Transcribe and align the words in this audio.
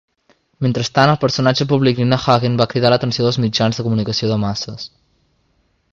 Mentrestant, 0.65 1.11
el 1.15 1.19
personatge 1.23 1.67
públic 1.73 2.01
Nina 2.01 2.19
Hagen 2.23 2.57
va 2.63 2.69
cridar 2.73 2.93
l'atenció 2.95 3.27
dels 3.27 3.39
mitjans 3.45 3.81
de 3.81 3.87
comunicació 3.89 4.31
de 4.33 4.43
masses. 4.47 4.91